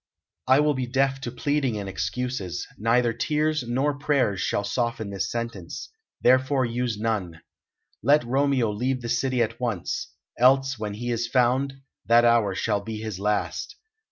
[0.47, 5.29] I will be deaf to pleading and excuses; neither tears nor prayers shall soften this
[5.29, 7.41] sentence, therefore use none.
[8.01, 12.81] Let Romeo leave the city at once; else, when he is found, that hour shall
[12.81, 13.75] be his last.